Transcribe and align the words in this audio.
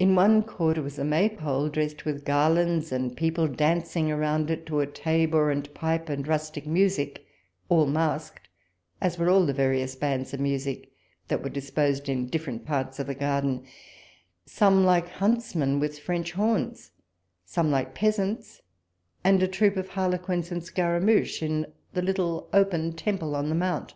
In 0.00 0.16
one 0.16 0.42
quarter, 0.42 0.82
was 0.82 0.98
a 0.98 1.04
May 1.04 1.28
pole 1.28 1.68
dressed 1.68 2.04
with 2.04 2.24
garlands, 2.24 2.90
and 2.90 3.16
people 3.16 3.46
dancing 3.46 4.08
round 4.12 4.50
it 4.50 4.66
to 4.66 4.80
a 4.80 4.88
tabor 4.88 5.52
and 5.52 5.72
pipe 5.72 6.08
and 6.08 6.26
rustic 6.26 6.64
nmsic, 6.64 7.18
all 7.68 7.86
masqued, 7.86 8.48
as 9.00 9.18
were 9.18 9.30
all 9.30 9.46
the 9.46 9.52
various 9.52 9.94
bands 9.94 10.34
of 10.34 10.40
music 10.40 10.90
that 11.28 11.44
were 11.44 11.48
disposed 11.48 12.08
in 12.08 12.26
different 12.26 12.64
parts 12.66 12.98
of 12.98 13.06
the 13.06 13.14
garden; 13.14 13.64
some 14.46 14.84
like 14.84 15.06
huntsmen 15.10 15.78
with 15.78 16.00
French 16.00 16.32
horns, 16.32 16.90
some 17.44 17.70
like 17.70 17.94
peasants, 17.94 18.62
and 19.22 19.40
a 19.44 19.46
troop 19.46 19.76
of 19.76 19.90
harlequins 19.90 20.50
and 20.50 20.64
scaramouches 20.64 21.40
in 21.40 21.66
the 21.92 22.02
little 22.02 22.48
open 22.52 22.92
temple 22.92 23.36
on 23.36 23.48
the 23.48 23.54
mount. 23.54 23.94